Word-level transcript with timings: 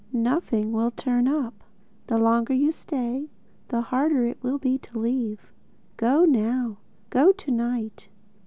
Nothing 0.11 0.71
will 0.73 0.89
'turn 0.89 1.27
up.' 1.27 1.63
The 2.07 2.17
longer 2.17 2.55
you 2.55 2.71
stay, 2.71 3.29
the 3.67 3.81
harder 3.81 4.25
it 4.25 4.41
will 4.41 4.57
be 4.57 4.79
to 4.79 4.97
leave—Go 4.97 6.25
now. 6.25 6.77
Go 7.11 7.31
to 7.33 7.51
night." 7.51 8.09